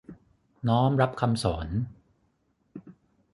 [0.67, 1.67] น้อมรับคำสอน